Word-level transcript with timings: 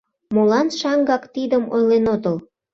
Молан 0.35 0.67
шаҥгак 0.79 1.23
тидым 1.33 1.63
ойлен 1.75 2.05
отыл! 2.13 2.37